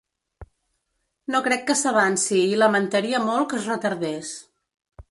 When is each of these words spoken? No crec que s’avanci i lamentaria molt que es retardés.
No 1.35 1.41
crec 1.49 1.61
que 1.67 1.75
s’avanci 1.83 2.41
i 2.55 2.59
lamentaria 2.65 3.21
molt 3.31 3.51
que 3.53 3.61
es 3.63 3.71
retardés. 3.75 4.35